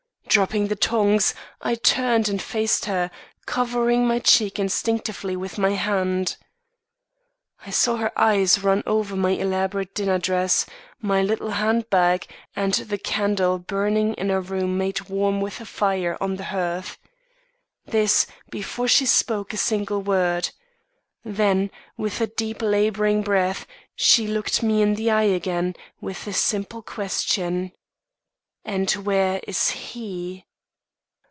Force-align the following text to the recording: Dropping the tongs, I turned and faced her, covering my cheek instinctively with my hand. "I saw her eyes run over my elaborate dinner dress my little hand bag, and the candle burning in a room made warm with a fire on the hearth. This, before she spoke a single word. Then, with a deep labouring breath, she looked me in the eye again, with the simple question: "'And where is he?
Dropping 0.27 0.67
the 0.69 0.77
tongs, 0.77 1.33
I 1.59 1.75
turned 1.75 2.29
and 2.29 2.41
faced 2.41 2.85
her, 2.85 3.11
covering 3.45 4.07
my 4.07 4.19
cheek 4.19 4.59
instinctively 4.59 5.35
with 5.35 5.57
my 5.57 5.71
hand. 5.71 6.37
"I 7.65 7.69
saw 7.71 7.97
her 7.97 8.17
eyes 8.17 8.63
run 8.63 8.81
over 8.85 9.17
my 9.17 9.31
elaborate 9.31 9.93
dinner 9.93 10.17
dress 10.19 10.65
my 11.01 11.21
little 11.21 11.49
hand 11.49 11.89
bag, 11.89 12.27
and 12.55 12.73
the 12.75 12.97
candle 12.97 13.59
burning 13.59 14.13
in 14.13 14.31
a 14.31 14.39
room 14.39 14.77
made 14.77 15.09
warm 15.09 15.41
with 15.41 15.59
a 15.59 15.65
fire 15.65 16.17
on 16.21 16.37
the 16.37 16.45
hearth. 16.45 16.97
This, 17.85 18.25
before 18.49 18.87
she 18.87 19.05
spoke 19.05 19.51
a 19.53 19.57
single 19.57 20.01
word. 20.01 20.51
Then, 21.25 21.69
with 21.97 22.21
a 22.21 22.27
deep 22.27 22.61
labouring 22.61 23.21
breath, 23.21 23.67
she 23.97 24.27
looked 24.27 24.63
me 24.63 24.81
in 24.81 24.95
the 24.95 25.11
eye 25.11 25.23
again, 25.23 25.75
with 25.99 26.23
the 26.23 26.31
simple 26.31 26.81
question: 26.81 27.73
"'And 28.63 28.91
where 28.91 29.41
is 29.47 29.69
he? 29.71 30.45